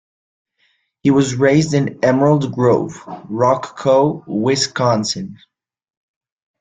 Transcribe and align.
He 1.03 1.11
was 1.11 1.35
raised 1.35 1.75
in 1.75 1.99
Emerald 2.03 2.51
Grove, 2.55 3.03
Rock 3.29 3.77
Co, 3.77 4.23
Wisconsin. 4.25 5.37